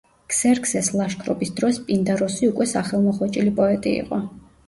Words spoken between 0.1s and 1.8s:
ქსერქსეს ლაშქრობის დროს